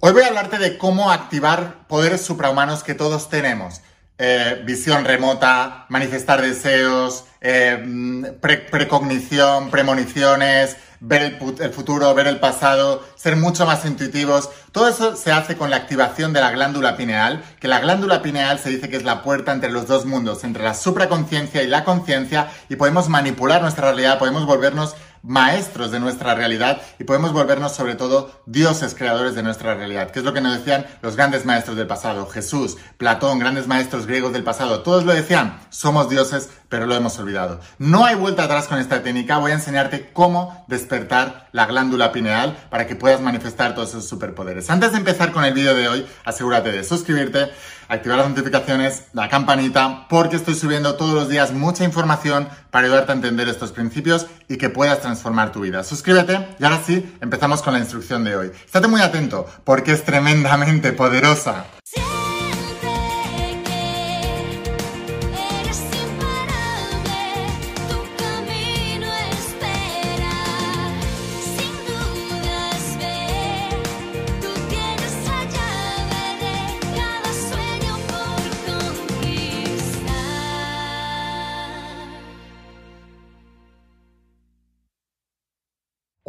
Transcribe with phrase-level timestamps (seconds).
[0.00, 3.80] Hoy voy a hablarte de cómo activar poderes suprahumanos que todos tenemos.
[4.16, 8.32] Eh, visión remota, manifestar deseos, eh,
[8.70, 14.50] precognición, premoniciones, ver el, el, futuro, ver el pasado, ser mucho más intuitivos.
[14.70, 18.60] Todo eso se hace con la activación de la glándula pineal, que la glándula pineal
[18.60, 21.82] se dice que es la puerta entre los dos mundos, entre la supraconciencia y la
[21.82, 27.74] conciencia, y podemos manipular nuestra realidad, podemos volvernos maestros de nuestra realidad y podemos volvernos
[27.74, 31.44] sobre todo dioses creadores de nuestra realidad, que es lo que nos decían los grandes
[31.44, 36.50] maestros del pasado, Jesús, Platón, grandes maestros griegos del pasado, todos lo decían, somos dioses,
[36.68, 37.60] pero lo hemos olvidado.
[37.78, 42.56] No hay vuelta atrás con esta técnica, voy a enseñarte cómo despertar la glándula pineal
[42.70, 44.70] para que puedas manifestar todos esos superpoderes.
[44.70, 47.50] Antes de empezar con el vídeo de hoy, asegúrate de suscribirte,
[47.88, 53.12] activar las notificaciones, la campanita, porque estoy subiendo todos los días mucha información para ayudarte
[53.12, 55.82] a entender estos principios y que puedas transformar tu vida.
[55.84, 58.52] Suscríbete y ahora sí, empezamos con la instrucción de hoy.
[58.64, 61.64] Estate muy atento porque es tremendamente poderosa.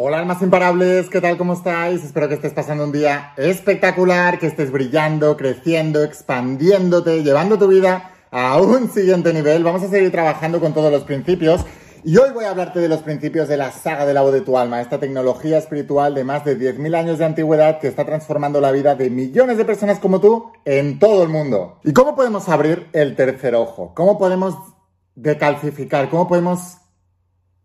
[0.01, 1.37] Hola almas imparables, ¿qué tal?
[1.37, 2.05] ¿Cómo estáis?
[2.05, 8.13] Espero que estés pasando un día espectacular, que estés brillando, creciendo, expandiéndote, llevando tu vida
[8.31, 9.61] a un siguiente nivel.
[9.65, 11.65] Vamos a seguir trabajando con todos los principios
[12.05, 14.39] y hoy voy a hablarte de los principios de la saga de la voz de
[14.39, 18.61] tu alma, esta tecnología espiritual de más de 10.000 años de antigüedad que está transformando
[18.61, 21.81] la vida de millones de personas como tú en todo el mundo.
[21.83, 23.93] ¿Y cómo podemos abrir el tercer ojo?
[23.95, 24.55] ¿Cómo podemos
[25.15, 26.09] decalcificar?
[26.09, 26.77] ¿Cómo podemos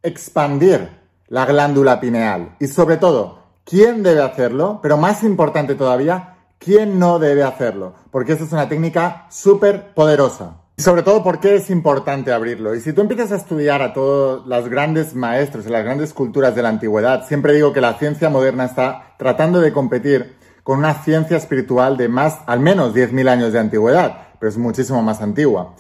[0.03, 2.57] expandir la glándula pineal.
[2.61, 4.81] Y sobre todo, ¿quién debe hacerlo?
[4.83, 7.95] Pero más importante todavía, ¿quién no debe hacerlo?
[8.11, 10.61] Porque esa es una técnica súper poderosa.
[10.77, 12.75] Y sobre todo, ¿por qué es importante abrirlo?
[12.75, 16.57] Y si tú empiezas a estudiar a todos los grandes maestros y las grandes culturas
[16.57, 20.35] de la antigüedad, siempre digo que la ciencia moderna está tratando de competir
[20.65, 25.01] con una ciencia espiritual de más, al menos 10.000 años de antigüedad, pero es muchísimo
[25.01, 25.75] más antigua.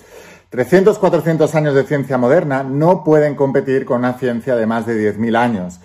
[0.54, 5.12] 300, 400 años de ciencia moderna no pueden competir con una ciencia de más de
[5.12, 5.80] 10.000 años.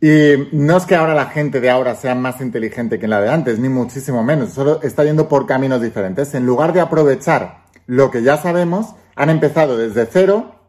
[0.00, 3.28] Y no es que ahora la gente de ahora sea más inteligente que la de
[3.28, 6.32] antes, ni muchísimo menos, solo está yendo por caminos diferentes.
[6.36, 10.60] En lugar de aprovechar lo que ya sabemos, han empezado desde cero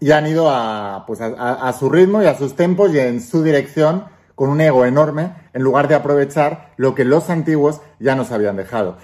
[0.00, 3.42] y han ido a, pues a, su ritmo y a sus tempos y en su
[3.42, 4.04] dirección
[4.34, 8.56] con un ego enorme, en lugar de aprovechar lo que los antiguos ya nos habían
[8.56, 8.96] dejado.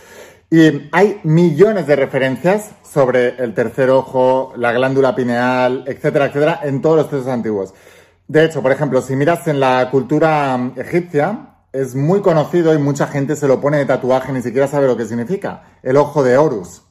[0.53, 6.83] Y hay millones de referencias sobre el tercer ojo, la glándula pineal, etcétera, etcétera, en
[6.83, 7.73] todos los textos antiguos.
[8.29, 12.79] De hecho, por ejemplo, si miras en la cultura mm, egipcia, es muy conocido y
[12.79, 15.63] mucha gente se lo pone de tatuaje, ni siquiera sabe lo que significa.
[15.83, 16.83] El ojo de Horus.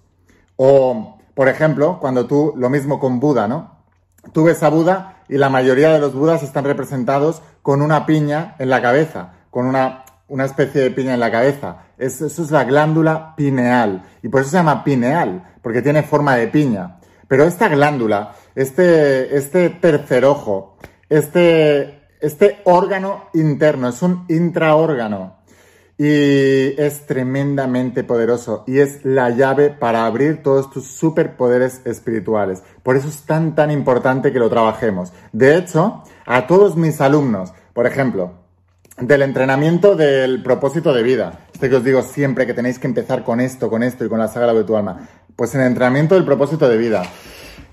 [0.55, 3.85] O, por ejemplo, cuando tú, lo mismo con Buda, ¿no?
[4.33, 8.55] Tú ves a Buda y la mayoría de los Budas están representados con una piña
[8.57, 11.87] en la cabeza, con una una especie de piña en la cabeza.
[11.97, 14.03] eso es la glándula pineal.
[14.23, 16.99] Y por eso se llama pineal, porque tiene forma de piña.
[17.27, 20.77] Pero esta glándula, este, este tercer ojo,
[21.09, 25.37] este, este órgano interno, es un intraórgano.
[25.97, 32.63] Y es tremendamente poderoso y es la llave para abrir todos tus superpoderes espirituales.
[32.81, 35.13] Por eso es tan, tan importante que lo trabajemos.
[35.31, 38.40] De hecho, a todos mis alumnos, por ejemplo,
[38.97, 41.39] del entrenamiento del propósito de vida.
[41.53, 44.19] Este que os digo siempre que tenéis que empezar con esto, con esto y con
[44.19, 45.07] la saga de tu alma.
[45.35, 47.03] Pues el entrenamiento del propósito de vida.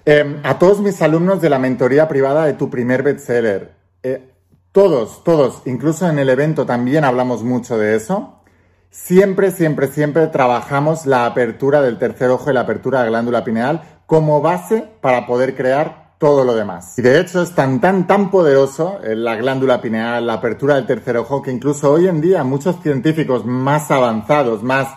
[0.04, 3.74] Em, a todos mis alumnos de la mentoría privada de tu primer bestseller.
[4.02, 4.32] Eh,
[4.72, 8.42] todos, todos, incluso en el evento también hablamos mucho de eso.
[8.90, 13.44] Siempre, siempre, siempre trabajamos la apertura del tercer ojo y la apertura de la glándula
[13.44, 16.98] pineal como base para poder crear todo lo demás.
[16.98, 20.86] Y de hecho es tan, tan, tan poderoso eh, la glándula pineal, la apertura del
[20.86, 24.88] tercer ojo, que incluso hoy en día muchos científicos más avanzados, más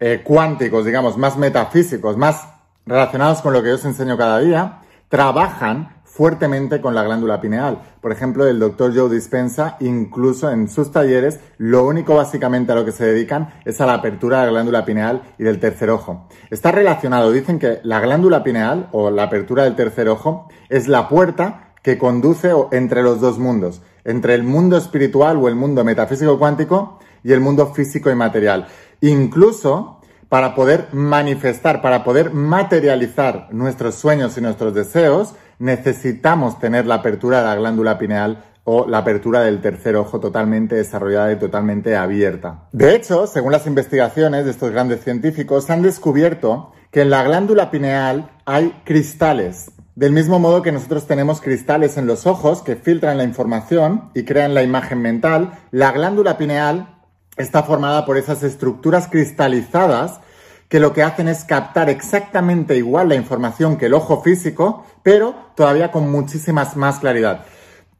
[0.00, 2.46] eh, cuánticos, digamos, más metafísicos, más
[2.86, 4.78] relacionados con lo que yo os enseño cada día,
[5.08, 7.80] trabajan fuertemente con la glándula pineal.
[8.00, 12.84] Por ejemplo, el doctor Joe Dispensa, incluso en sus talleres, lo único básicamente a lo
[12.84, 16.26] que se dedican es a la apertura de la glándula pineal y del tercer ojo.
[16.50, 21.08] Está relacionado, dicen que la glándula pineal o la apertura del tercer ojo es la
[21.08, 26.36] puerta que conduce entre los dos mundos, entre el mundo espiritual o el mundo metafísico
[26.36, 28.66] cuántico y el mundo físico y material.
[29.02, 36.96] Incluso para poder manifestar, para poder materializar nuestros sueños y nuestros deseos, necesitamos tener la
[36.96, 41.96] apertura de la glándula pineal o la apertura del tercer ojo totalmente desarrollada y totalmente
[41.96, 42.68] abierta.
[42.72, 47.70] De hecho, según las investigaciones de estos grandes científicos, han descubierto que en la glándula
[47.70, 49.70] pineal hay cristales.
[49.94, 54.24] Del mismo modo que nosotros tenemos cristales en los ojos que filtran la información y
[54.24, 56.98] crean la imagen mental, la glándula pineal
[57.36, 60.20] está formada por esas estructuras cristalizadas
[60.68, 65.34] que lo que hacen es captar exactamente igual la información que el ojo físico, pero
[65.56, 67.44] todavía con muchísimas más claridad.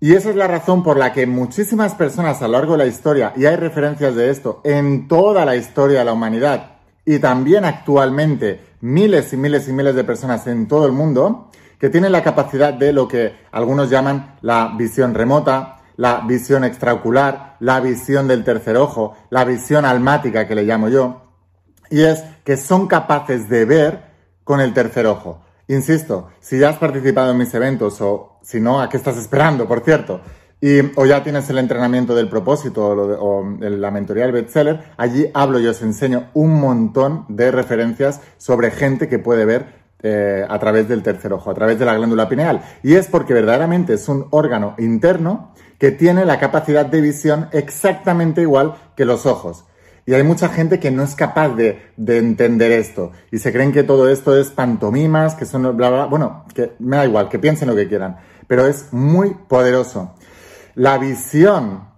[0.01, 2.87] Y esa es la razón por la que muchísimas personas a lo largo de la
[2.87, 7.65] historia, y hay referencias de esto en toda la historia de la humanidad, y también
[7.65, 11.51] actualmente miles y miles y miles de personas en todo el mundo,
[11.81, 17.57] que tienen la capacidad de lo que algunos llaman la visión remota, la visión extraocular,
[17.61, 21.29] la visión del tercer ojo, la visión almática que le llamo yo,
[21.91, 24.05] y es que son capaces de ver
[24.43, 25.43] con el tercer ojo.
[25.67, 29.69] Insisto, si ya has participado en mis eventos o si no, ¿a qué estás esperando,
[29.69, 30.23] por cierto?
[30.59, 35.61] Y, o ya tienes el entrenamiento del propósito o, la mentoría del bestseller, allí hablo
[35.61, 39.67] y os enseño un montón de referencias sobre gente que puede ver
[40.03, 42.63] eh, a través del tercer ojo, a través de la glándula pineal.
[42.83, 48.41] Y es porque verdaderamente es un órgano interno que tiene la capacidad de visión exactamente
[48.41, 49.67] igual que los ojos.
[50.09, 53.13] Y hay mucha gente que no es capaz de, entender esto.
[53.31, 56.97] Y se creen que todo esto es pantomimas, que son bla, bla, Bueno, que me
[56.97, 58.17] da igual, que piensen lo que quieran.
[58.47, 60.15] Pero es muy poderoso.
[60.77, 61.91] La visión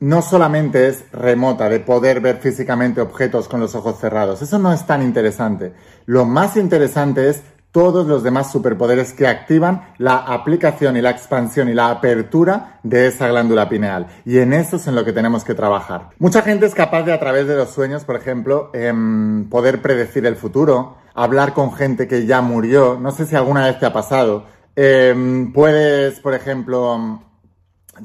[0.00, 4.42] no solamente es remota, de poder ver físicamente objetos con los ojos cerrados.
[4.42, 5.72] Eso no es tan interesante.
[6.04, 11.70] Lo más interesante es todos los demás superpoderes que activan la aplicación y la expansión
[11.70, 14.08] y la apertura de esa glándula pineal.
[14.26, 16.10] Y en eso es en lo que tenemos que trabajar.
[16.18, 20.26] Mucha gente es capaz de a través de los sueños, por ejemplo, em, poder predecir
[20.26, 22.98] el futuro, hablar con gente que ya murió.
[23.00, 24.44] No sé si alguna vez te ha pasado.
[24.76, 27.22] Em, puedes, por ejemplo,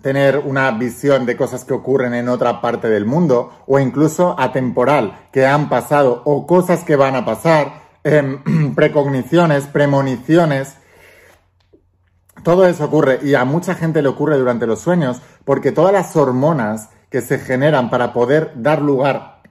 [0.01, 5.27] tener una visión de cosas que ocurren en otra parte del mundo o incluso atemporal,
[5.31, 10.77] que han pasado o cosas que van a pasar Em, precogniciones, premoniciones.
[12.41, 16.15] Todo eso ocurre y a mucha gente le ocurre durante los sueños porque todas las
[16.15, 19.41] hormonas que se generan para poder dar lugar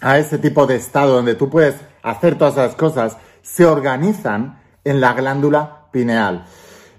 [0.00, 5.02] a ese tipo de estado donde tú puedes hacer todas esas cosas se organizan en
[5.02, 6.46] la glándula pineal.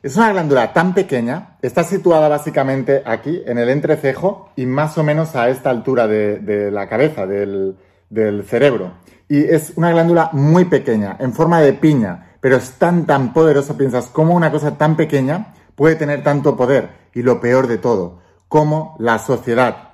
[0.04, 5.04] Es una glándula tan pequeña, está situada básicamente aquí en el entrecejo y más o
[5.04, 8.92] menos a esta altura de, la cabeza, del cerebro
[9.32, 13.78] y es una glándula muy pequeña, en forma de piña, pero es tan, tan poderosa,
[13.78, 16.90] piensas, cómo una cosa tan pequeña puede tener tanto poder.
[17.14, 18.20] Y lo peor de todo,
[18.50, 19.94] cómo la sociedad,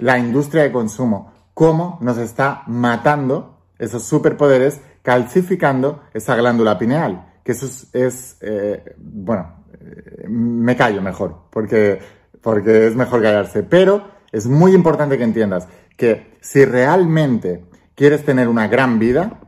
[0.00, 7.34] la industria de consumo, cómo nos está matando esos superpoderes, calcificando esa glándula pineal.
[7.44, 12.00] Que eso es, eh, bueno, eh, me callo mejor, porque,
[12.40, 13.62] porque es mejor callarse.
[13.62, 19.40] Pero es muy importante que entiendas que si realmente quieres tener una gran vida,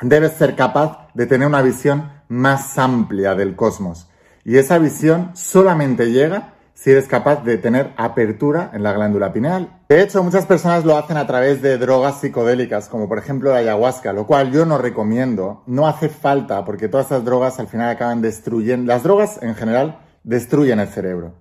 [0.00, 4.08] debes ser capaz de tener una visión más amplia del cosmos.
[4.44, 9.80] Y esa visión solamente llega si eres capaz de tener apertura en la glándula pineal.
[9.88, 13.58] De hecho, muchas personas lo hacen a través de drogas psicodélicas, como por ejemplo la
[13.58, 15.62] ayahuasca, lo cual yo no recomiendo.
[15.66, 18.92] No hace falta, porque todas esas drogas al final acaban destruyendo.
[18.92, 21.34] Las drogas en general destruyen el cerebro.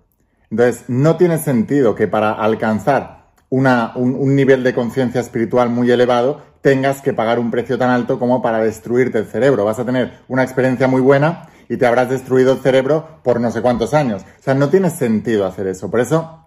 [0.50, 7.02] Entonces, no tiene sentido que para alcanzar un, nivel de conciencia espiritual muy elevado, tengas
[7.02, 9.66] que pagar un precio tan alto como para destruirte el cerebro.
[9.66, 13.52] Vas a tener una experiencia muy buena y te habrás destruido el cerebro por no
[13.52, 14.24] sé cuántos años.
[14.24, 15.90] O sea, no tiene sentido hacer eso.
[15.90, 16.46] Por eso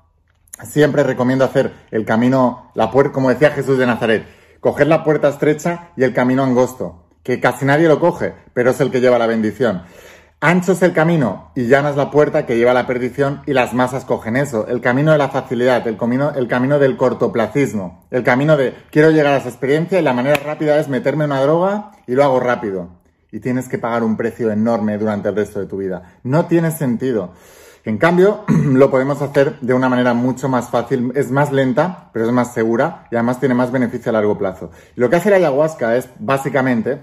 [0.65, 4.27] siempre recomiendo hacer el camino, la puerta, como decía Jesús de Nazaret,
[4.61, 8.81] coger la puerta estrecha y el camino angosto, que casi nadie lo coge, pero es
[8.81, 9.83] el que lleva la bendición.
[10.41, 13.55] Ancho es el camino y llana es la puerta que lleva a la perdición y
[13.55, 14.69] las masas cogen eso.
[14.69, 19.11] El camino de la facilidad, el camino, el camino del cortoplacismo, el camino de quiero
[19.11, 22.39] llegar a esa experiencia y la manera rápida es meterme una droga y lo hago
[22.39, 22.89] rápido.
[23.33, 26.21] Y tienes que pagar un precio enorme durante el resto de tu vida.
[26.23, 27.33] No tiene sentido.
[27.85, 32.25] En cambio, lo podemos hacer de una manera mucho más fácil, es más lenta, pero
[32.27, 34.71] es más segura y además tiene más beneficio a largo plazo.
[34.95, 37.01] Lo que hace la ayahuasca es básicamente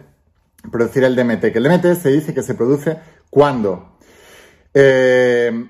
[0.71, 2.97] producir el DMT, que el DMT se dice que se produce
[3.35, 3.97] cuando
[4.73, 5.67] eh,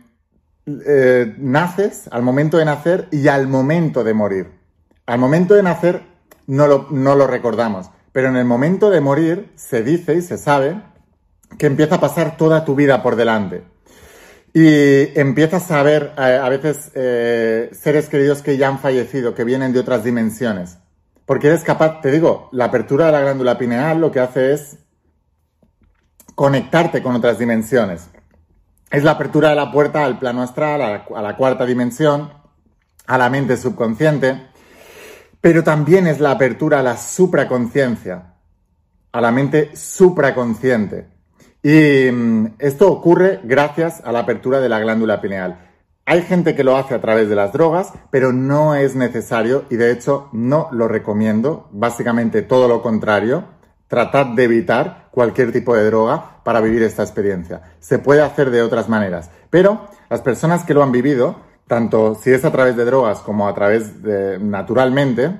[0.67, 4.51] eh, naces, al momento de nacer y al momento de morir.
[5.07, 6.03] Al momento de nacer
[6.45, 10.37] no lo, no lo recordamos, pero en el momento de morir se dice y se
[10.37, 10.79] sabe
[11.57, 13.63] que empieza a pasar toda tu vida por delante.
[14.53, 19.73] Y empiezas a ver eh, a veces seres queridos que ya han fallecido, que vienen
[19.73, 20.77] de otras dimensiones.
[21.25, 24.84] Porque eres capaz, te digo, la apertura de la glándula pineal lo que hace es
[26.35, 28.09] conectarte con otras dimensiones.
[28.91, 32.31] es la apertura de la puerta al plano astral, a la, cuarta dimensión,
[33.07, 34.47] a la mente subconsciente,
[35.41, 38.35] pero también es la apertura a la supraconciencia,
[39.11, 41.07] a la mente supraconsciente.
[41.63, 45.65] Y mm, esto ocurre gracias a la apertura de la glándula pineal.
[46.05, 49.75] Hay gente que lo hace a través de las drogas, pero no es necesario y
[49.75, 51.67] de hecho no lo recomiendo.
[51.71, 53.45] Básicamente todo lo contrario.
[53.87, 57.61] Tratad de evitar cualquier tipo de droga para vivir esta experiencia.
[57.79, 61.37] Se puede hacer de otras maneras, pero las personas que lo han vivido,
[61.67, 65.39] tanto si es a través de drogas como a través de naturalmente,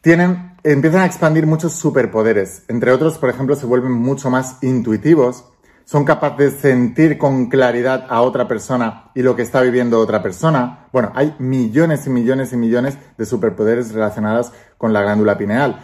[0.00, 2.64] tienen, empiezan a expandir muchos superpoderes.
[2.68, 5.44] Entre otros, por ejemplo, se vuelven mucho más intuitivos
[5.88, 10.22] son capaces de sentir con claridad a otra persona y lo que está viviendo otra
[10.22, 10.86] persona.
[10.92, 15.80] Bueno, hay millones y millones y millones de superpoderes relacionados con la glándula pineal.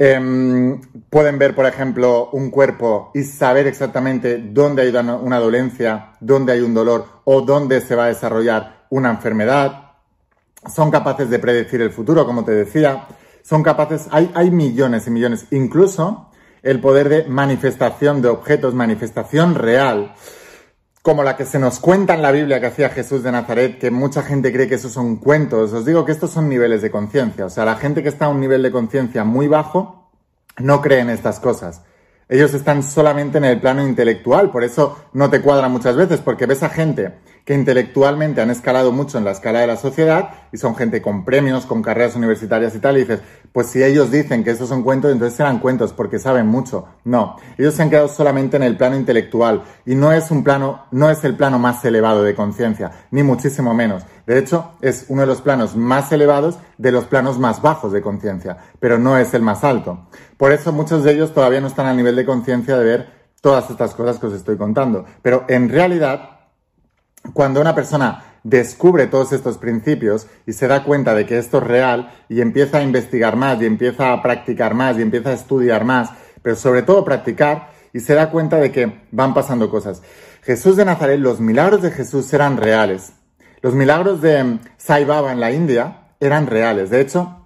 [0.00, 6.52] Em, pueden ver, por ejemplo, un cuerpo y saber exactamente dónde hay una dolencia, dónde
[6.52, 9.92] hay un dolor o dónde se va a desarrollar una enfermedad.
[10.72, 13.08] Son capaces de predecir el futuro, como te decía.
[13.42, 15.46] Son capaces, hay, hay millones y millones.
[15.50, 16.30] Incluso
[16.62, 20.14] el poder de manifestación de objetos, manifestación real,
[21.02, 23.90] como la que se nos cuenta en la Biblia que hacía Jesús de Nazaret, que
[23.90, 25.72] mucha gente cree que esos son cuentos.
[25.72, 27.46] Os digo que estos son niveles de conciencia.
[27.46, 30.10] O sea, la gente que está a un nivel de conciencia muy bajo
[30.58, 31.82] no cree en estas cosas.
[32.28, 36.44] Ellos están solamente en el plano intelectual, por eso no te cuadra muchas veces, porque
[36.44, 37.14] ves a gente
[37.48, 41.24] que intelectualmente han escalado mucho en la escala de la sociedad y son gente con
[41.24, 43.20] premios, con carreras universitarias y tal, y dices,
[43.52, 46.84] pues si ellos dicen que estos son cuentos, entonces serán cuentos porque saben mucho.
[47.04, 50.84] No, ellos se han quedado solamente en el plano intelectual y no es un plano,
[50.90, 54.02] no es el plano más elevado de conciencia, ni muchísimo menos.
[54.26, 58.02] De hecho, es uno de los planos más elevados de los planos más bajos de
[58.02, 60.06] conciencia, pero no es el más alto.
[60.36, 63.08] Por eso muchos de ellos todavía no están al nivel de conciencia de ver
[63.40, 65.06] todas estas cosas que os estoy contando.
[65.22, 66.37] Pero en realidad,
[67.32, 71.64] cuando una persona descubre todos estos principios y se da cuenta de que esto es
[71.64, 75.84] real y empieza a investigar más y empieza a practicar más y empieza a estudiar
[75.84, 76.10] más,
[76.42, 80.02] pero sobre todo practicar y se da cuenta de que van pasando cosas.
[80.42, 83.12] Jesús de Nazaret, los milagros de Jesús eran reales.
[83.60, 86.90] Los milagros de Sai Baba en la India eran reales.
[86.90, 87.44] De hecho,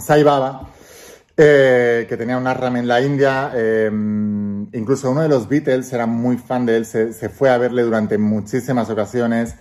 [0.00, 0.70] Sai Baba,
[1.36, 6.06] eh, que tenía un ashram en la India, eh, incluso uno de los Beatles era
[6.06, 9.56] muy fan de él, se, fue a verle durante muchísimas ocasiones.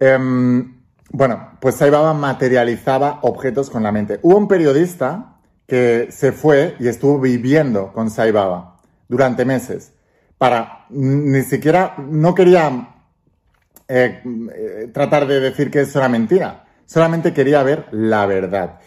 [0.00, 4.18] Em, bueno, pues Sai Baba materializaba objetos con la mente.
[4.22, 8.76] Hubo un periodista que se fue y estuvo viviendo con Sai Baba
[9.08, 9.92] durante meses.
[10.38, 12.94] Para, ni siquiera, no quería
[13.86, 18.80] eh, eh, tratar de decir que eso era mentira, solamente quería ver la verdad.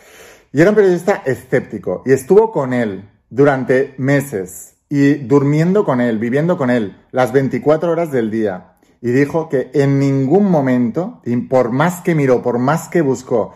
[0.58, 6.18] Y era un periodista escéptico y estuvo con él durante meses y durmiendo con él,
[6.18, 8.74] viviendo con él, las 24 horas del día.
[9.00, 13.54] Y dijo que en ningún momento, y por más que miró, por más que buscó,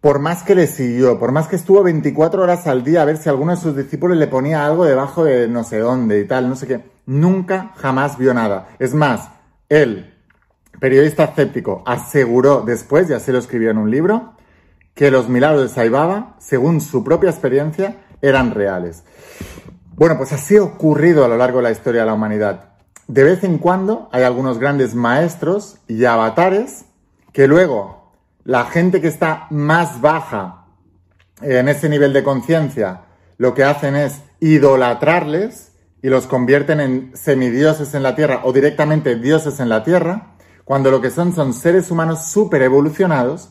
[0.00, 3.16] por más que le siguió, por más que estuvo 24 horas al día a ver
[3.16, 6.48] si alguno de sus discípulos le ponía algo debajo de no sé dónde y tal,
[6.48, 8.68] no sé qué, nunca jamás vio nada.
[8.78, 9.30] Es más,
[9.68, 10.14] él,
[10.78, 14.35] periodista escéptico, aseguró después, ya se lo escribió en un libro,
[14.96, 19.04] que los milagros de Saibaba, según su propia experiencia, eran reales.
[19.94, 22.70] Bueno, pues así ha ocurrido a lo largo de la historia de la humanidad.
[23.06, 26.86] De vez en cuando hay algunos grandes maestros y avatares
[27.32, 30.64] que luego la gente que está más baja
[31.42, 33.02] en ese nivel de conciencia
[33.36, 35.72] lo que hacen es idolatrarles
[36.02, 40.90] y los convierten en semidioses en la tierra o directamente dioses en la tierra, cuando
[40.90, 43.50] lo que son son seres humanos super evolucionados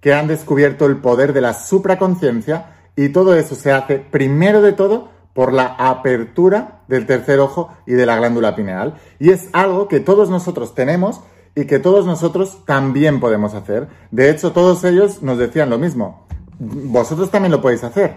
[0.00, 4.72] que han descubierto el poder de la supraconciencia y todo eso se hace primero de
[4.72, 8.94] todo por la apertura del tercer ojo y de la glándula pineal.
[9.20, 11.20] Y es algo que todos nosotros tenemos
[11.54, 13.88] y que todos nosotros también podemos hacer.
[14.10, 16.26] De hecho, todos ellos nos decían lo mismo.
[16.58, 18.16] Vosotros también lo podéis hacer.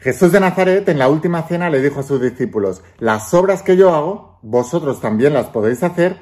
[0.00, 3.76] Jesús de Nazaret en la última cena le dijo a sus discípulos, las obras que
[3.76, 6.18] yo hago, vosotros también las podéis hacer.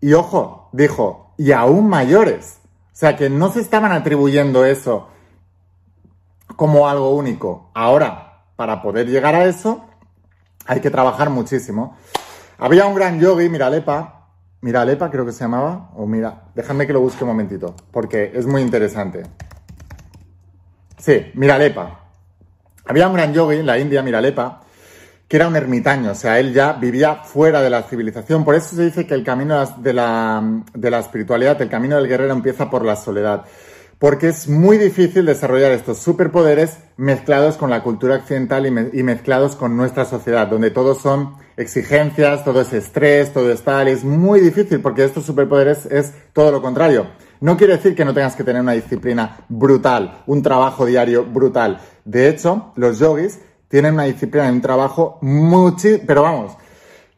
[0.00, 2.58] Y ojo, dijo, y aún mayores.
[2.96, 5.08] O sea que no se estaban atribuyendo eso
[6.56, 7.70] como algo único.
[7.74, 9.84] Ahora, para poder llegar a eso
[10.64, 11.94] hay que trabajar muchísimo.
[12.56, 14.30] Había un gran yogi, Miralepa,
[14.62, 18.46] Miralepa creo que se llamaba, o mira, déjame que lo busque un momentito, porque es
[18.46, 19.24] muy interesante.
[20.96, 22.00] Sí, Miralepa.
[22.86, 24.62] Había un gran yogi en la India, Miralepa,
[25.28, 28.44] que era un ermitaño, o sea, él ya vivía fuera de la civilización.
[28.44, 32.06] Por eso se dice que el camino de la, de la espiritualidad, el camino del
[32.06, 33.44] guerrero empieza por la soledad.
[33.98, 39.74] porque es muy difícil desarrollar estos superpoderes mezclados con la cultura occidental y, mezclados con
[39.74, 44.80] nuestra sociedad, donde todos son exigencias, todo es estrés, todo es tal, es muy difícil
[44.80, 47.06] porque estos superpoderes es todo lo contrario.
[47.40, 51.80] No quiere decir que no tengas que tener una disciplina brutal, un trabajo diario brutal.
[52.04, 56.56] De hecho, los yogis tienen una disciplina y un trabajo mucho, pero vamos,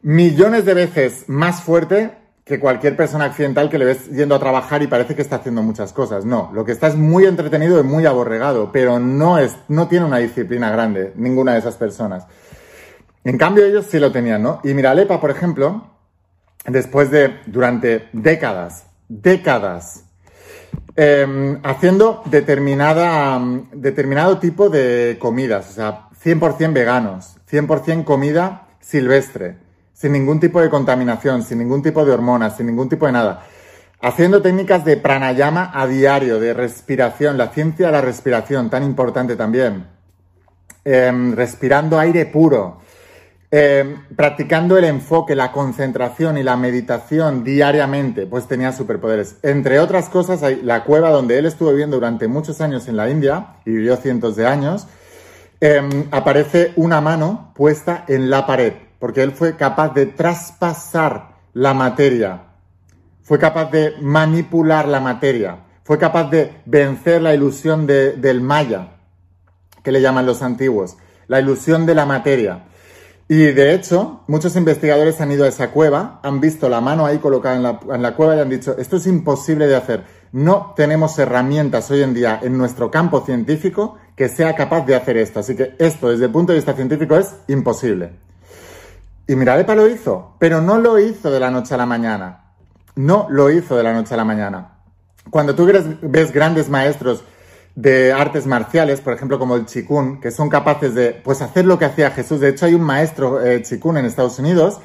[0.01, 2.11] millones de veces más fuerte
[2.49, 5.61] que cualquier persona accidental que le ves yendo a trabajar y parece que está haciendo
[5.61, 6.25] muchas cosas.
[6.25, 10.07] No, lo que está es muy entretenido y muy aborregado, pero no, es, no tiene
[10.07, 12.25] una disciplina grande, ninguna de esas personas.
[13.23, 14.61] En cambio, ellos sí lo tenían, ¿no?
[14.63, 15.83] Y mira, Lepa, por ejemplo,
[16.65, 20.05] después de, durante décadas, décadas,
[20.95, 23.39] em, haciendo determinada,
[23.73, 29.57] determinado tipo de comidas, o sea, 100% veganos, 100% comida silvestre,
[29.93, 33.45] sin ningún tipo de contaminación, sin ningún tipo de hormonas, sin ningún tipo de nada.
[34.01, 39.35] Haciendo técnicas de pranayama a diario, de respiración, la ciencia de la respiración, tan importante
[39.35, 39.87] también.
[40.85, 42.79] Em, respirando aire puro.
[43.51, 49.37] Em, practicando el enfoque, la concentración y la meditación diariamente, pues tenía superpoderes.
[49.41, 53.09] Entre otras cosas, hay la cueva donde él estuvo viviendo durante muchos años en la
[53.09, 54.87] India y vivió cientos de años,
[55.61, 61.73] em, aparece una mano puesta en la pared porque él fue capaz de traspasar la
[61.73, 62.43] materia,
[63.23, 68.97] fue capaz de manipular la materia, fue capaz de vencer la ilusión del maya,
[69.81, 70.97] que le llaman los antiguos,
[71.27, 72.65] la ilusión de la materia.
[73.27, 77.19] Y de hecho, muchos investigadores han ido a esa cueva, han visto la mano ahí
[77.19, 80.03] colocada en la, en la, cueva y han dicho, esto es imposible de hacer.
[80.31, 85.17] No tenemos herramientas hoy en día en nuestro campo científico que sea capaz de hacer
[85.17, 85.39] esto.
[85.39, 88.11] Así que esto, desde el punto de vista científico, es imposible.
[89.27, 92.45] Y Miradepa lo hizo, pero no lo hizo de la noche a la mañana.
[92.95, 94.73] No lo hizo de la noche a la mañana.
[95.29, 95.69] Cuando tú
[96.01, 97.23] ves grandes maestros
[97.75, 101.79] de artes marciales, por ejemplo como el Chikun, que son capaces de pues, hacer lo
[101.79, 102.39] que hacía Jesús.
[102.39, 104.79] De hecho, hay un maestro eh, Chikun en Estados Unidos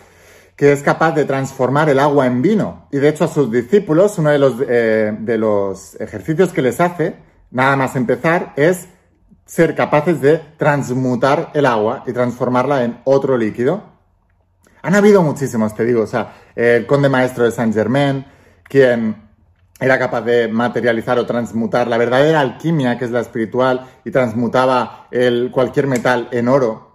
[0.56, 2.86] que es capaz de transformar el agua en vino.
[2.92, 6.80] Y de hecho a sus discípulos, uno de los, eh, de los ejercicios que les
[6.80, 7.16] hace,
[7.50, 8.86] nada más empezar, es
[9.46, 13.82] ser capaces de transmutar el agua y transformarla en otro líquido.
[14.82, 18.24] Han habido muchísimos, te digo, o sea, el conde maestro de Saint Germain,
[18.64, 19.24] quien
[19.80, 25.08] era capaz de materializar o transmutar la verdadera alquimia, que es la espiritual, y transmutaba
[25.10, 26.93] el, cualquier metal en oro.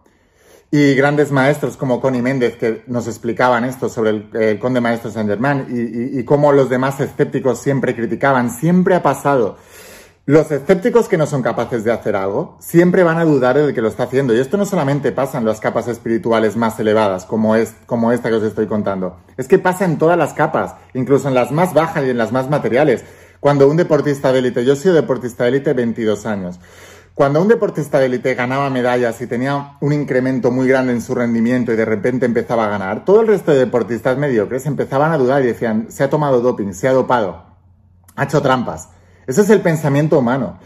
[0.71, 5.27] Y grandes maestros como Connie Méndez que nos explicaban esto sobre el, conde maestro Saint
[5.27, 8.51] Germain y, cómo los demás escépticos siempre criticaban.
[8.51, 9.58] Siempre ha pasado
[10.29, 13.82] los escépticos que no son capaces de hacer algo siempre van a dudar de que
[13.82, 14.36] lo está haciendo.
[14.36, 18.29] Y esto no solamente pasa en las capas espirituales más elevadas, como, es, como esta
[18.29, 19.17] que os estoy contando.
[19.38, 22.32] Es que pasa en todas las capas, incluso en las más bajas y en las
[22.32, 23.03] más materiales.
[23.39, 26.60] Cuando un deportista de élite, yo he sido deportista de élite 22 años,
[27.19, 31.13] cuando un deportista de élite ganaba medallas y tenía un incremento muy grande en su
[31.13, 35.17] rendimiento y de repente empezaba a ganar, todo el resto de deportistas mediocres empezaban a
[35.17, 37.43] dudar y decían, se ha tomado doping, se ha dopado,
[38.15, 38.88] ha hecho trampas.
[39.27, 40.60] Ese es el pensamiento humano.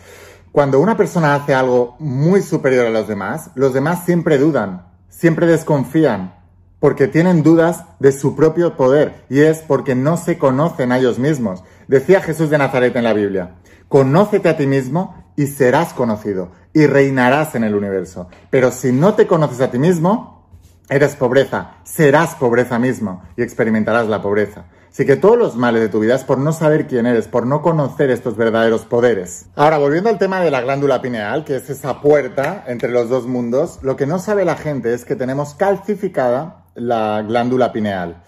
[0.52, 5.48] Cuando una persona hace algo muy superior a los demás, los demás siempre dudan, siempre
[5.48, 6.36] desconfían,
[6.80, 11.18] porque tienen dudas de su propio poder y es porque no se conocen a ellos
[11.18, 11.64] mismos.
[11.88, 13.56] Decía Jesús de Nazaret en la Biblia,
[13.88, 18.28] conócete a ti mismo y serás conocido y reinarás en el universo.
[18.50, 20.50] Pero si no te conoces a ti mismo,
[20.90, 24.66] eres pobreza, serás pobreza mismo y experimentarás la pobreza.
[24.92, 27.48] Así que todos los males de tu vida es por no saber quién eres, por
[27.48, 29.48] no conocer estos verdaderos poderes.
[29.56, 33.26] Ahora, volviendo al tema de la glándula pineal, que es esa puerta entre los dos
[33.26, 38.23] mundos, lo que no sabe la gente es que tenemos calcificada la glándula pineal.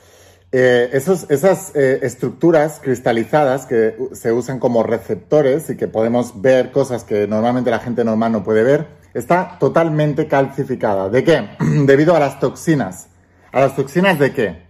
[0.58, 7.04] Eh, esas eh, estructuras cristalizadas que se usan como receptores y que podemos ver cosas
[7.04, 11.10] que normalmente la gente normal no puede ver, está totalmente calcificada.
[11.10, 11.50] ¿De qué?
[11.86, 13.10] Debido a las toxinas.
[13.52, 14.66] ¿A las toxinas de qué?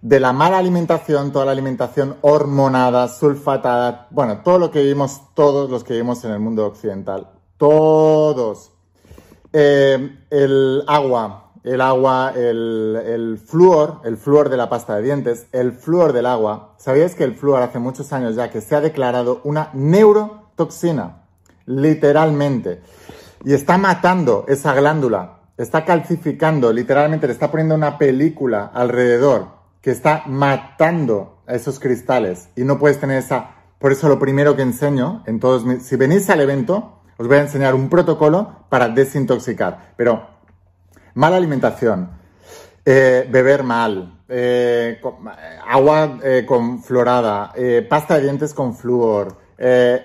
[0.00, 5.68] de la mala alimentación, toda la alimentación hormonada, sulfatada, bueno, todo lo que vivimos todos
[5.68, 7.30] los que vivimos en el mundo occidental.
[7.56, 8.70] Todos.
[9.52, 15.48] Eh, el agua, el agua, el, el flúor, el flúor de la pasta de dientes,
[15.50, 16.74] el flúor del agua.
[16.78, 21.24] ¿Sabíais que el flúor hace muchos años ya que se ha declarado una neurotoxina?
[21.66, 22.82] Literalmente.
[23.44, 29.48] Y está matando esa glándula, está calcificando, literalmente le está poniendo una película alrededor
[29.80, 33.50] que está matando a esos cristales y no puedes tener esa...
[33.80, 35.82] Por eso lo primero que enseño en todos mis...
[35.82, 39.94] Si venís al evento, os voy a enseñar un protocolo para desintoxicar.
[39.96, 40.35] Pero
[41.16, 42.10] mala alimentación,
[42.84, 45.00] eh, beber mal, eh,
[45.66, 47.52] agua eh, con florada,
[47.88, 49.38] pasta de dientes con flúor,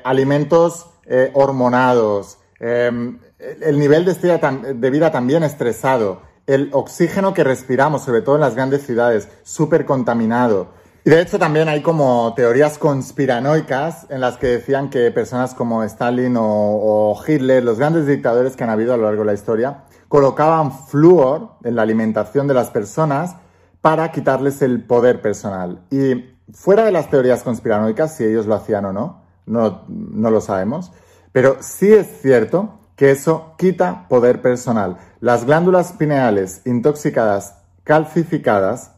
[0.03, 0.87] alimentos
[1.33, 8.35] hormonados, em, el nivel de, de vida también estresado, el oxígeno que respiramos, sobre todo
[8.35, 10.69] en las grandes ciudades, súper contaminado.
[11.03, 15.83] Y de hecho también hay como teorías conspiranoicas en las que decían que personas como
[15.83, 19.83] Stalin o, Hitler, los grandes dictadores que han habido a lo largo de la historia,
[20.11, 23.37] colocaban flúor en la alimentación de las personas
[23.79, 25.85] para quitarles el poder personal.
[25.89, 30.41] Y fuera de las teorías conspiranoicas, si ellos lo hacían o no, no, no lo
[30.41, 30.91] sabemos,
[31.31, 34.97] pero sí es cierto que eso quita poder personal.
[35.21, 38.91] Las glándulas pineales intoxicadas, calcificadas,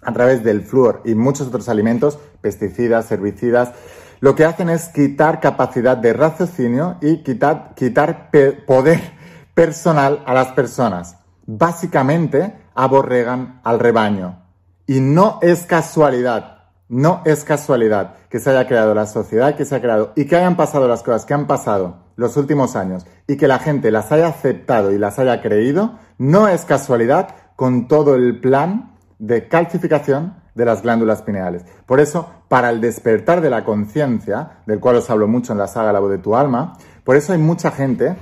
[0.00, 3.72] a través del flúor y muchos otros alimentos, pesticidas, herbicidas,
[4.20, 8.30] lo que hacen es quitar capacidad de raciocinio y quitar, quitar
[8.64, 9.16] poder
[9.56, 11.16] personal a las personas.
[11.46, 14.42] Básicamente, aborregan al rebaño.
[14.86, 16.58] Y no es casualidad,
[16.90, 20.36] no es casualidad que se haya creado la sociedad que se ha creado y que
[20.36, 24.12] hayan pasado las cosas que han pasado los últimos años y que la gente las
[24.12, 30.34] haya aceptado y las haya creído, no es casualidad con todo el plan de calcificación
[30.54, 31.64] de las glándulas pineales.
[31.86, 35.66] Por eso, para el despertar de la conciencia, del cual os hablo mucho en la
[35.66, 38.16] saga La voz de tu alma, por eso hay mucha gente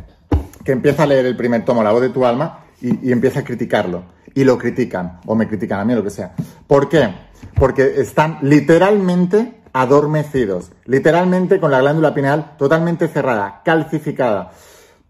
[0.64, 3.44] que empieza a leer el primer tomo, La voz de tu alma, y, empieza a
[3.44, 4.04] criticarlo.
[4.34, 6.34] Y lo critican, o me critican a mí, lo que sea.
[6.66, 7.14] ¿Por qué?
[7.54, 14.52] Porque están literalmente adormecidos, literalmente con la glándula pineal totalmente cerrada, calcificada.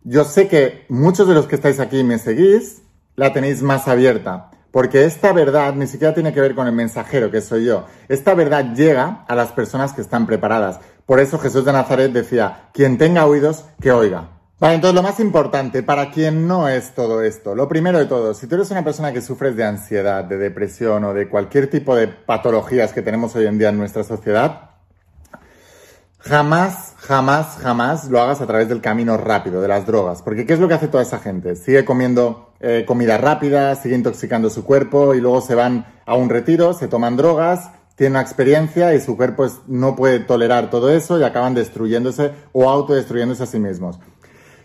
[0.02, 2.82] Yo sé que muchos de los que estáis aquí y me seguís,
[3.16, 7.30] la tenéis más abierta, porque esta verdad ni siquiera tiene que ver con el mensajero
[7.30, 7.86] que soy yo.
[8.08, 10.80] Esta verdad llega a las personas que están preparadas.
[11.06, 14.30] Por eso Jesús de Nazaret decía, quien tenga oídos, que oiga.
[14.60, 18.34] Vale, entonces lo más importante, para quien no es todo esto, lo primero de todo,
[18.34, 21.96] si tú eres una persona que sufres de ansiedad, de depresión o de cualquier tipo
[21.96, 24.74] de patologías que tenemos hoy en día en nuestra sociedad,
[26.26, 30.22] Jamás, jamás, jamás lo hagas a través del camino rápido, de las drogas.
[30.22, 31.54] Porque ¿qué es lo que hace toda esa gente?
[31.54, 36.30] Sigue comiendo eh, comida rápida, sigue intoxicando su cuerpo y luego se van a un
[36.30, 41.20] retiro, se toman drogas, tienen una experiencia y su cuerpo no puede tolerar todo eso
[41.20, 43.98] y acaban destruyéndose o autodestruyéndose a sí mismos.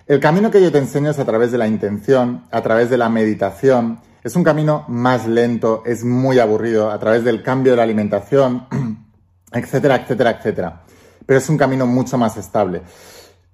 [0.09, 2.97] El camino que yo te enseño es a través de la intención, a través de
[2.97, 4.01] la meditación.
[4.21, 8.67] Es un camino más lento, es muy aburrido, a través del cambio de la alimentación,
[9.53, 10.83] etcétera, etcétera, etcétera
[11.29, 12.81] pero es un camino mucho más estable.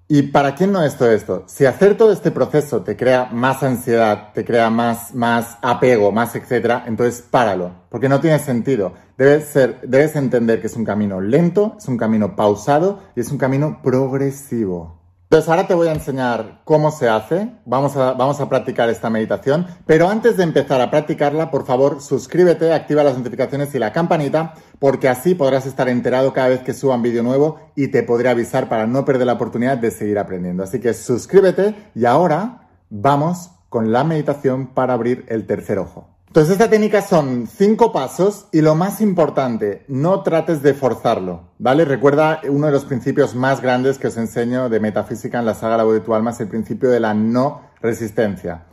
[0.08, 1.44] ¿Y para quién no es todo esto?
[1.46, 6.38] Si hacer todo este proceso te crea más ansiedad, te crea más, más apego, más
[6.38, 8.94] etcétera, entonces páralo, porque no tiene sentido.
[9.18, 13.30] Debes, ser, debes entender que es un camino lento, es un camino pausado y es
[13.30, 15.05] un camino progresivo.
[15.36, 19.10] Entonces ahora te voy a enseñar cómo se hace, vamos a, vamos a practicar esta
[19.10, 23.92] meditación, pero antes de empezar a practicarla, por favor suscríbete, activa las notificaciones y la
[23.92, 28.02] campanita, porque así podrás estar enterado cada vez que suba un vídeo nuevo y te
[28.02, 30.64] podré avisar para no perder la oportunidad de seguir aprendiendo.
[30.64, 36.15] Así que suscríbete y ahora vamos con la meditación para abrir el tercer ojo.
[36.36, 41.86] Entonces esta técnica son cinco pasos y lo más importante, no trates de forzarlo, ¿vale?
[41.86, 45.78] Recuerda uno de los principios más grandes que os enseño de metafísica en la saga
[45.78, 48.66] La voz de tu alma es el principio de la no resistencia.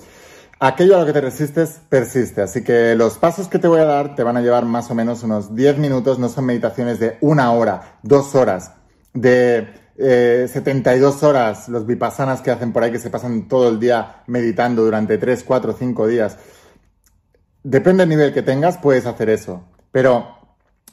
[0.59, 3.85] Aquello a lo que te resistes persiste, así que los pasos que te voy a
[3.85, 7.17] dar te van a llevar más o menos unos 10 minutos, no son meditaciones de
[7.21, 8.73] una hora, dos horas,
[9.15, 13.79] de 72 eh, horas, los vipassanas que hacen por ahí que se pasan todo el
[13.79, 16.39] día meditando durante 3, 4, 5 días.
[17.65, 19.65] Depende del nivel que tengas, puedes hacer eso.
[19.91, 20.37] Pero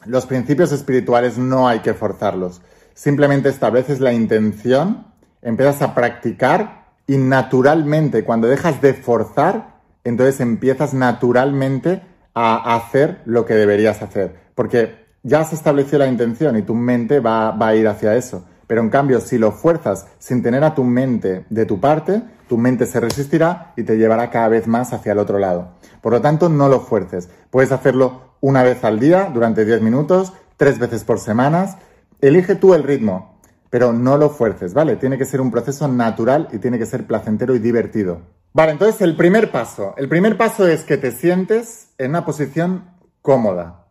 [0.05, 2.61] los principios espirituales no hay que forzarlos.
[2.93, 5.07] Simplemente estableces la intención,
[5.41, 12.03] empiezas a practicar y naturalmente, cuando dejas de forzar, entonces empiezas naturalmente
[12.33, 14.35] a hacer lo que deberías hacer.
[14.53, 18.45] Porque ya has establecido la intención y tu mente va, va a ir hacia eso.
[18.69, 22.55] Pero en cambio, si lo fuerzas sin tener a tu mente de tu parte, tu
[22.55, 25.69] mente se resistirá y te llevará cada vez más hacia el otro lado.
[26.01, 27.29] Por lo tanto, no lo fuerces.
[27.49, 31.79] Puedes hacerlo una vez al día, durante 10 minutos, tres veces por semana.
[32.21, 33.39] Elige tú el ritmo,
[33.71, 34.97] pero no lo fuerces, ¿vale?
[34.97, 38.21] Tiene que ser un proceso natural y tiene que ser placentero y divertido.
[38.53, 39.95] Vale, entonces el primer paso.
[39.97, 42.83] El primer paso es que te sientes en una posición
[43.23, 43.87] cómoda.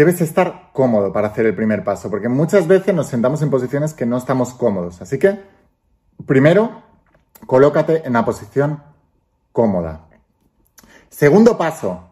[0.00, 3.92] Debes estar cómodo para hacer el primer paso, porque muchas veces nos sentamos en posiciones
[3.92, 5.02] que no estamos cómodos.
[5.02, 5.42] Así que,
[6.24, 6.80] primero,
[7.44, 8.82] colócate en una posición
[9.52, 10.06] cómoda.
[11.10, 12.08] Segundo paso,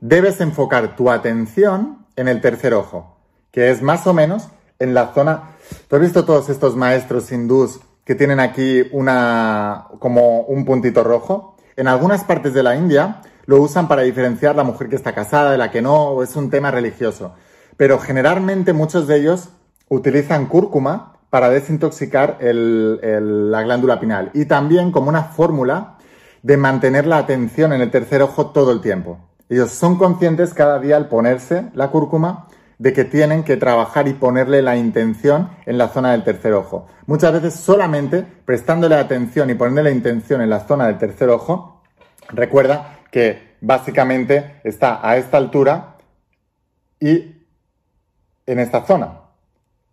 [0.00, 3.18] debes enfocar tu atención en el tercer ojo,
[3.50, 5.56] que es más o menos en la zona...
[5.88, 11.54] ¿Tú has visto todos estos maestros hindús que tienen aquí una como un puntito rojo?
[11.76, 15.50] En algunas partes de la India lo usan para diferenciar la mujer que está casada
[15.50, 17.34] de la que no, o es un tema religioso.
[17.76, 19.50] Pero generalmente muchos de ellos
[19.88, 25.98] utilizan cúrcuma para desintoxicar la glándula pineal y también como una fórmula
[26.42, 29.18] de mantener la atención en el tercer ojo todo el tiempo.
[29.48, 34.14] Ellos son conscientes cada día al ponerse la cúrcuma de que tienen que trabajar y
[34.14, 36.88] ponerle la intención en la zona del tercer ojo.
[37.06, 41.82] Muchas veces solamente prestándole atención y poniéndole la intención en la zona del tercer ojo,
[42.28, 45.96] recuerda que básicamente está a esta altura
[47.00, 47.34] y
[48.44, 49.20] en esta zona.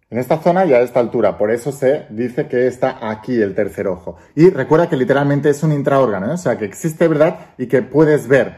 [0.10, 1.38] En esta zona y a esta altura.
[1.38, 4.18] Por eso se dice que está aquí el tercer ojo.
[4.36, 6.34] Y recuerda que literalmente es un intraórgano, ¿eh?
[6.34, 8.58] o sea que existe verdad y que puedes ver.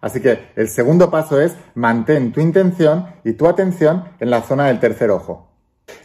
[0.00, 4.68] Así que el segundo paso es mantén tu intención y tu atención en la zona
[4.68, 5.48] del tercer ojo.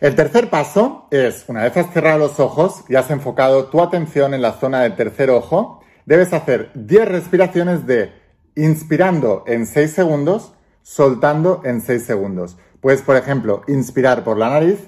[0.01, 4.33] El tercer paso es, una vez has cerrado los ojos y has enfocado tu atención
[4.33, 8.11] en la zona del tercer ojo, debes hacer 10 respiraciones de
[8.55, 12.57] inspirando en 6 segundos, soltando en 6 segundos.
[12.81, 14.79] Puedes, por ejemplo, inspirar por la nariz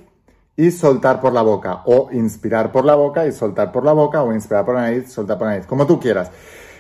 [0.58, 4.24] y soltar por la boca, o inspirar por la boca y soltar por la boca,
[4.24, 6.32] o inspirar por la nariz, soltar por la nariz, como tú quieras.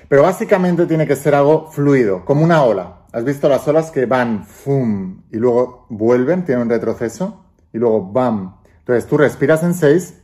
[0.10, 3.04] Pero básicamente tiene que ser algo fluido, como una ola.
[3.12, 8.12] ¿Has visto las olas que van, fum, y luego vuelven, tienen un retroceso, y luego
[8.12, 8.56] bam?
[8.80, 10.20] Entonces tú respiras en 6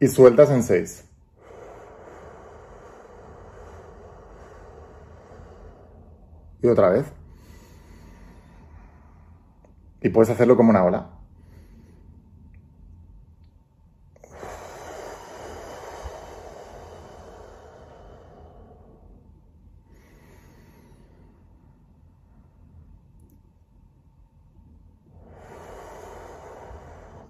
[0.00, 1.04] y sueltas en 6.
[6.62, 7.06] Y otra vez.
[10.02, 11.16] Y puedes hacerlo como una ola.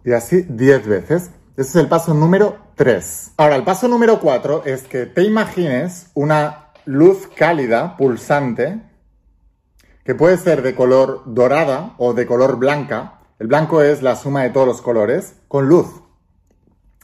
[0.06, 1.30] y así 10 veces.
[1.56, 3.32] Ese es el paso número 3.
[3.38, 8.82] Ahora, el paso número 4 es que te imagines una luz cálida, pulsante,
[10.04, 13.20] que puede ser de color dorada o de color blanca.
[13.38, 15.86] El blanco es la suma de todos los colores con luz.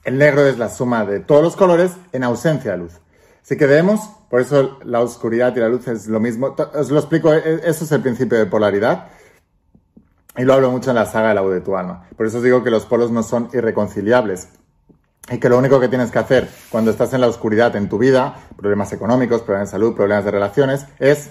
[0.04, 3.00] El negro es la suma de todos los colores en ausencia de luz.
[3.42, 6.54] Así que debemos, por eso la oscuridad y la luz es lo mismo.
[6.74, 9.08] Os lo explico, e-, eso es el principio de polaridad.
[10.36, 12.08] Y lo hablo mucho en la saga de tu alma.
[12.16, 14.48] Por eso os digo que los polos no son irreconciliables.
[15.30, 17.98] Y que lo único que tienes que hacer cuando estás en la oscuridad en tu
[17.98, 21.30] vida, problemas económicos, problemas de salud, problemas de relaciones, es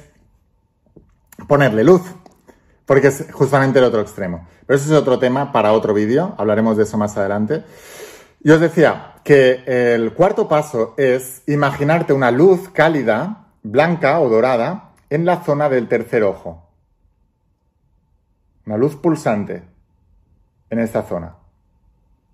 [1.48, 2.04] ponerle luz.
[2.86, 4.48] Porque es justamente el otro extremo.
[4.68, 6.36] Pero eso es otro tema para otro vídeo.
[6.38, 7.64] Hablaremos de eso más adelante.
[8.44, 14.94] Y os decía que el cuarto paso es imaginarte una luz cálida, blanca o dorada,
[15.10, 16.70] en la zona del tercer ojo
[18.65, 19.63] una luz pulsante
[20.69, 21.36] en esta zona.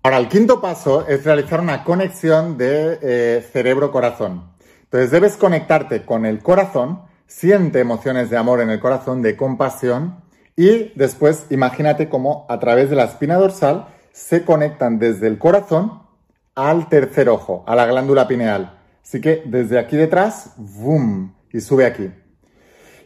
[0.02, 4.52] Ahora, el quinto paso es realizar una conexión de eh, cerebro-corazón.
[4.84, 10.22] Entonces, debes conectarte con el corazón, siente emociones de amor en el corazón, de compasión,
[10.56, 16.02] y después imagínate cómo a través de la espina dorsal se conectan desde el corazón
[16.54, 18.78] al tercer ojo, a la glándula pineal.
[19.02, 21.34] Así que desde aquí detrás, ¡boom!
[21.52, 22.10] y sube aquí.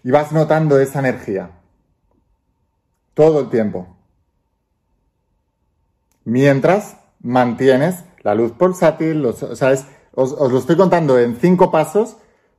[0.03, 1.51] Y vas notando esa energía.
[3.15, 3.97] Todo el tiempo.
[6.25, 9.75] Mientras mantienes la luz pulsátil, o sea,
[10.15, 12.17] os, os lo estoy contando en cinco pasos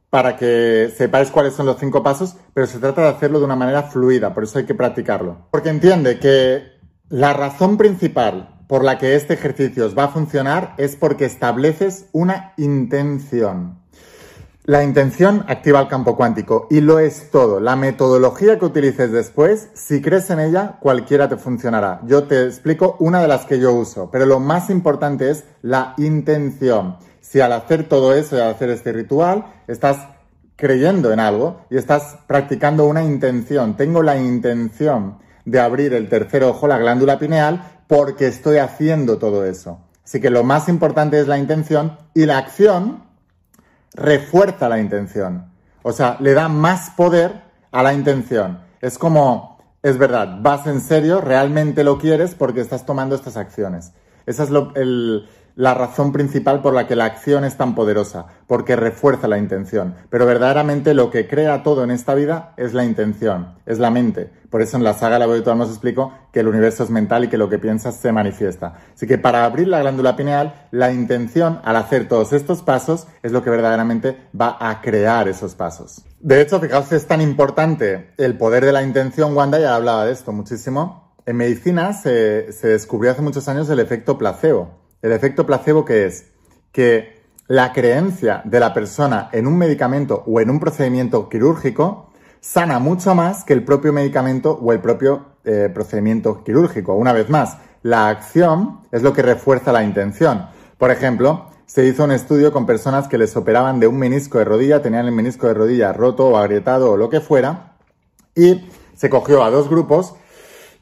[0.09, 3.55] para que sepáis cuáles son los cinco pasos, pero se trata de hacerlo de una
[3.55, 5.47] manera fluida, por eso hay que practicarlo.
[5.49, 6.73] Porque entiende que
[7.09, 12.09] la razón principal por la que este ejercicio os va a funcionar es porque estableces
[12.11, 13.82] una intención.
[14.65, 17.59] La intención activa el campo cuántico y lo es todo.
[17.59, 21.99] La metodología que utilices después, si crees en ella, cualquiera te funcionará.
[22.05, 25.95] Yo te explico una de las que yo uso, pero lo más importante es la
[25.97, 26.95] intención.
[27.19, 29.97] Si al hacer todo eso y al hacer este ritual, estás
[30.55, 33.75] creyendo en algo y estás practicando una intención.
[33.75, 39.45] Tengo la intención de abrir el tercer ojo, la glándula pineal, porque estoy haciendo todo
[39.45, 39.81] eso.
[40.05, 43.11] Así que lo más importante es la intención y la acción
[43.93, 45.51] refuerza la intención.
[45.81, 48.59] O sea, le da más poder a la intención.
[48.81, 53.91] Es como, es verdad, vas en serio, realmente lo quieres porque estás tomando estas acciones.
[54.25, 54.49] Esa es
[55.55, 59.95] la razón principal por la que la acción es tan poderosa, porque refuerza la intención.
[60.09, 64.31] Pero verdaderamente lo que crea todo en esta vida es la intención, es la mente.
[64.49, 67.27] Por eso en la saga La Virtual nos explico que el universo es mental y
[67.27, 68.75] que lo que piensas se manifiesta.
[68.93, 73.31] Así que para abrir la glándula pineal, la intención al hacer todos estos pasos es
[73.31, 76.03] lo que verdaderamente va a crear esos pasos.
[76.19, 80.13] De hecho, fijaos, es tan importante el poder de la intención, Wanda ya hablaba de
[80.13, 81.15] esto muchísimo.
[81.25, 84.82] En medicina se, se descubrió hace muchos años el efecto placebo.
[85.03, 86.31] El efecto placebo que es
[86.71, 92.79] que la creencia de la persona en un medicamento o en un procedimiento quirúrgico sana
[92.79, 96.95] mucho más que el propio medicamento o el propio eh, procedimiento quirúrgico.
[96.95, 100.47] Una vez más, la acción es lo que refuerza la intención.
[100.77, 104.45] Por ejemplo, se hizo un estudio con personas que les operaban de un menisco de
[104.45, 107.75] rodilla, tenían el menisco de rodilla roto o agrietado o lo que fuera,
[108.35, 110.15] y se cogió a dos grupos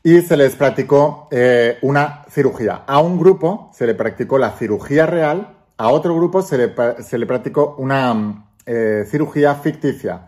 [0.03, 2.83] y se les practicó eh, una cirugía.
[2.87, 7.17] A un grupo se le practicó la cirugía real, a otro grupo se le, se
[7.17, 10.27] le practicó una eh, cirugía ficticia.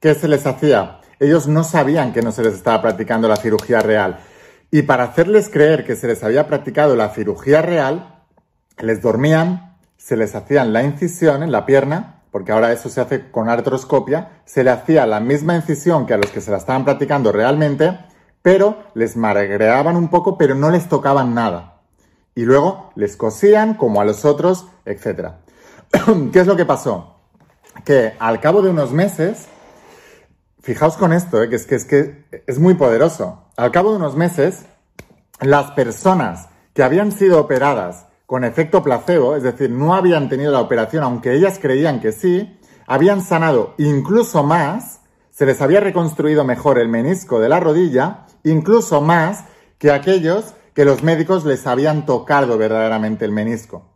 [0.00, 1.00] ¿Qué se les hacía?
[1.18, 4.18] Ellos no sabían que no se les estaba practicando la cirugía real.
[4.70, 8.22] Y para hacerles creer que se les había practicado la cirugía real,
[8.78, 13.30] les dormían, se les hacían la incisión en la pierna, porque ahora eso se hace
[13.30, 16.84] con artroscopia, se le hacía la misma incisión que a los que se la estaban
[16.84, 17.96] practicando realmente,
[18.44, 21.80] pero les magreaban un poco, pero no les tocaban nada.
[22.36, 25.30] Y luego les cosían como a los otros, etc.
[26.32, 27.14] ¿Qué es lo que pasó?
[27.84, 29.46] que al cabo de unos meses,
[30.62, 33.96] fijaos con esto, eh, que, es, que, es que es muy poderoso, al cabo de
[33.96, 34.66] unos meses,
[35.40, 40.60] las personas que habían sido operadas con efecto placebo, es decir, no habían tenido la
[40.60, 46.78] operación, aunque ellas creían que sí, habían sanado incluso más, se les había reconstruido mejor
[46.78, 49.44] el menisco de la rodilla, incluso más
[49.78, 53.90] que aquellos que los médicos les habían tocado verdaderamente el menisco.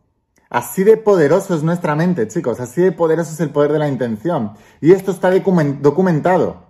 [0.49, 3.87] Así de poderoso es nuestra mente, chicos, así de poderoso es el poder de la
[3.87, 4.53] intención.
[4.81, 6.63] Y esto está documentado.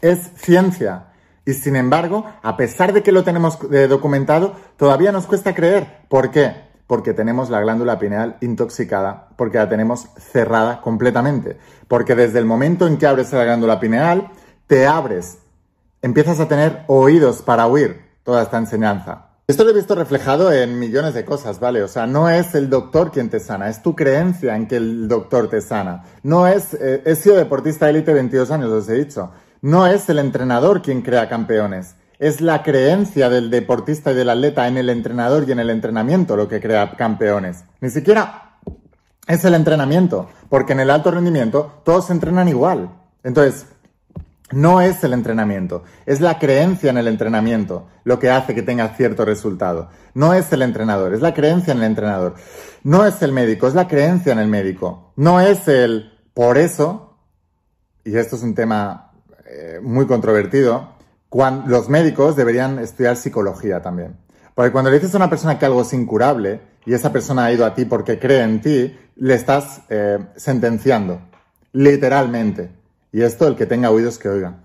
[0.00, 1.08] Es ciencia.
[1.44, 6.06] Y sin embargo, a pesar de que lo tenemos eh, documentado, todavía nos cuesta creer.
[6.08, 6.54] ¿Por qué?
[6.86, 11.58] Porque tenemos la glándula pineal intoxicada, porque la tenemos cerrada completamente.
[11.88, 14.30] Porque desde el momento en que abres la glándula pineal,
[14.66, 15.38] te abres,
[16.02, 19.28] empiezas a tener oídos para oír toda esta enseñanza.
[19.46, 21.82] Esto lo he visto reflejado en millones de cosas, ¿vale?
[21.82, 25.08] O sea, no es el doctor quien te sana, es tu creencia en que el
[25.08, 26.04] doctor te sana.
[26.22, 29.30] No es, eh, he sido deportista élite 22 años, os he dicho.
[29.60, 31.96] No es el entrenador quien crea campeones.
[32.18, 36.36] Es la creencia del deportista y del atleta en el entrenador y en el entrenamiento
[36.36, 37.64] lo que crea campeones.
[37.80, 38.58] Ni siquiera
[39.26, 42.90] es el entrenamiento, porque en el alto rendimiento todos entrenan igual.
[43.24, 43.66] Entonces,
[44.52, 48.88] no es el entrenamiento, es la creencia en el entrenamiento lo que hace que tenga
[48.90, 49.88] cierto resultado.
[50.14, 52.34] No es el entrenador, es la creencia en el entrenador.
[52.84, 55.12] No es el médico, es la creencia en el médico.
[55.16, 57.16] No es el por eso,
[58.04, 59.12] y esto es un tema
[59.46, 60.94] eh, muy controvertido,
[61.28, 64.16] cuando, los médicos deberían estudiar psicología también.
[64.54, 67.52] Porque cuando le dices a una persona que algo es incurable y esa persona ha
[67.52, 71.20] ido a ti porque cree en ti, le estás eh, sentenciando,
[71.72, 72.81] literalmente.
[73.12, 74.60] Y esto, el que tenga oídos que oiga.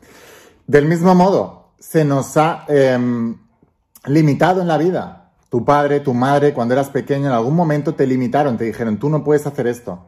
[0.66, 3.38] Del mismo modo, se nos ha em,
[4.06, 5.32] limitado en la vida.
[5.50, 9.10] Tu padre, tu madre, cuando eras pequeño, en algún momento te limitaron, te dijeron, tú
[9.10, 10.06] no puedes hacer esto,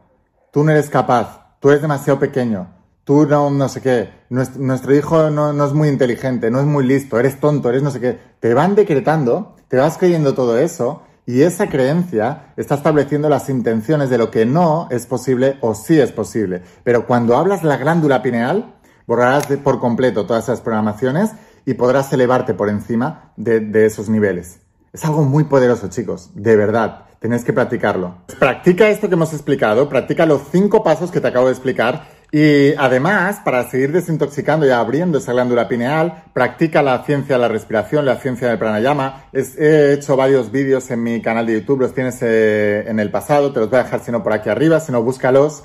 [0.51, 2.67] tú no eres capaz, tú eres demasiado pequeño,
[3.05, 6.85] tú no, no sé qué, nuestro, hijo no, no es muy inteligente, no es muy
[6.85, 8.19] listo, eres tonto, eres no sé qué.
[8.41, 14.09] Te van decretando, te vas creyendo todo eso y esa creencia está estableciendo las intenciones
[14.09, 16.63] de lo que no es posible o sí es posible.
[16.83, 18.73] Pero cuando hablas la glándula pineal,
[19.05, 21.33] borrarás por completo todas esas programaciones
[21.67, 24.61] y podrás elevarte por encima de, de esos niveles.
[24.91, 27.05] Es algo muy poderoso, chicos, de verdad.
[27.19, 28.15] Tenéis que practicarlo.
[28.39, 32.75] Practica esto que hemos explicado, practica los cinco pasos que te acabo de explicar y
[32.75, 38.05] además, para seguir desintoxicando y abriendo esa glándula pineal, practica la ciencia de la respiración,
[38.05, 39.25] la ciencia del pranayama.
[39.33, 43.51] he hecho varios vídeos en mi canal de YouTube, los tienes eh, en el pasado,
[43.51, 45.63] te los voy a dejar si no por aquí arriba, si no búscalos.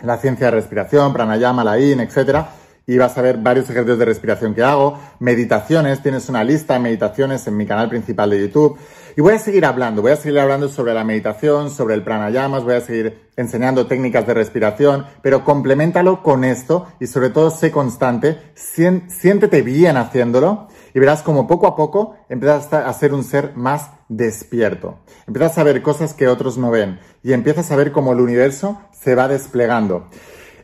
[0.00, 2.50] La ciencia de respiración, pranayama, la IN, etcétera
[2.88, 6.80] y vas a ver varios ejercicios de respiración que hago, meditaciones, tienes una lista de
[6.80, 8.78] meditaciones en mi canal principal de YouTube.
[9.18, 12.62] Y voy a seguir hablando, voy a seguir hablando sobre la meditación, sobre el pranayamas,
[12.62, 17.72] voy a seguir enseñando técnicas de respiración, pero complementalo con esto y sobre todo sé
[17.72, 23.56] constante, siéntete bien haciéndolo y verás como poco a poco empiezas a ser un ser
[23.56, 25.00] más despierto.
[25.26, 28.80] Empiezas a ver cosas que otros no ven y empiezas a ver cómo el universo
[28.92, 30.06] se va desplegando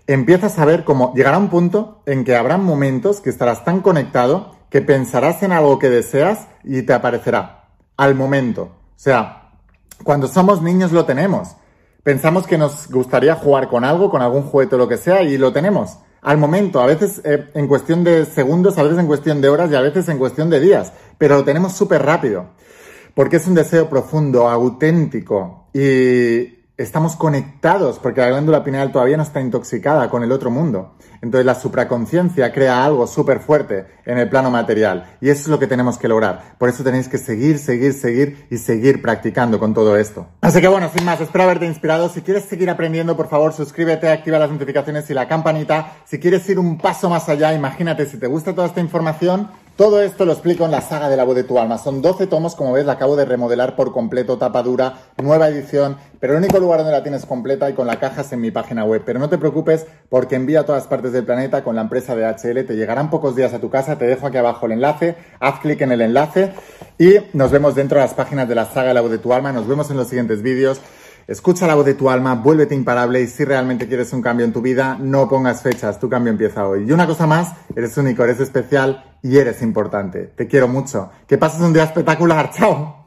[0.07, 4.55] empiezas a ver cómo llegará un punto en que habrá momentos que estarás tan conectado
[4.71, 7.64] que pensarás en algo que deseas y te aparecerá
[7.97, 8.63] al momento.
[8.63, 9.51] O sea,
[10.03, 11.57] cuando somos niños lo tenemos.
[12.03, 15.39] Pensamos que nos gustaría jugar con algo, con algún juguete o lo que sea, y
[15.39, 15.99] lo tenemos.
[16.21, 19.71] Al momento, a veces eh, en cuestión de segundos, a veces en cuestión de horas
[19.71, 22.47] y a veces en cuestión de días, pero lo tenemos súper rápido.
[23.15, 29.23] Porque es un deseo profundo, auténtico y, estamos conectados porque la glándula pineal todavía no
[29.23, 30.97] está intoxicada con el otro mundo.
[31.23, 35.59] Entonces la supraconciencia crea algo súper fuerte en el plano material y eso es lo
[35.59, 36.57] que tenemos que lograr.
[36.59, 40.27] Por eso tenéis que seguir, seguir, seguir y seguir practicando con todo esto.
[40.41, 42.09] Así que bueno, sin más, espero haberte inspirado.
[42.09, 45.93] Si quieres seguir aprendiendo, por favor, suscríbete, activa las notificaciones y la campanita.
[46.05, 50.01] Si quieres ir un paso más allá, imagínate, si te gusta toda esta información, Todo
[50.01, 51.79] esto lo explico en la saga de la voz de tu alma.
[51.79, 55.97] Son 12 tomos, como ves, la acabo de remodelar por completo, tapa dura, nueva edición,
[56.21, 58.53] pero el único lugar donde la tienes completa y con la caja es en mi
[58.53, 59.03] página web.
[59.05, 62.25] Pero no te preocupes porque envía a todas partes del planeta con la empresa de
[62.25, 65.59] HL, te llegarán pocos días a tu casa, te dejo aquí abajo el enlace, haz
[65.59, 66.53] clic en el enlace
[66.97, 69.33] y nos vemos dentro de las páginas de la saga de la voz de tu
[69.33, 69.51] alma.
[69.51, 70.81] Nos vemos en los siguientes vídeos.
[71.27, 74.53] Escucha la voz de tu alma, vuélvete imparable y si realmente quieres un cambio en
[74.53, 76.85] tu vida, no pongas fechas, tu cambio empieza hoy.
[76.87, 80.27] Y una cosa más, eres único, eres especial y eres importante.
[80.37, 81.11] Te quiero mucho.
[81.27, 82.51] Que pases un día espectacular.
[82.55, 83.04] Chao.